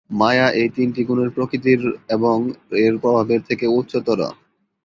মায়া 0.11 0.47
এই 0.51 0.69
তিনটি 0.75 1.01
গুণের 1.03 1.29
প্রকৃতির 1.29 1.81
এবং 2.09 2.37
এর 2.77 2.93
প্রভাবের 2.97 3.41
থেকেও 3.49 3.71
উচ্চতর। 3.79 4.19